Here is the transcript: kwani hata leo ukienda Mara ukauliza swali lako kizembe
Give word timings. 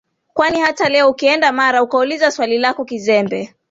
kwani 0.33 0.59
hata 0.59 0.89
leo 0.89 1.09
ukienda 1.09 1.51
Mara 1.51 1.83
ukauliza 1.83 2.31
swali 2.31 2.57
lako 2.57 2.85
kizembe 2.85 3.53